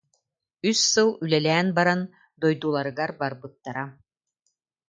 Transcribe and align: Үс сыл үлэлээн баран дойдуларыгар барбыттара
Үс 0.69 0.79
сыл 0.93 1.09
үлэлээн 1.23 1.67
баран 1.77 2.01
дойдуларыгар 2.41 3.11
барбыттара 3.21 3.85